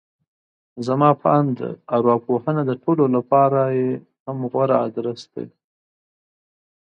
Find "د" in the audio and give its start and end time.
2.69-2.71